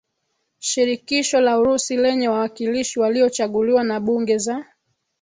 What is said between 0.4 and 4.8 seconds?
Shirikisho la Urusi lenye wawakilishi waliochaguliwa na bunge za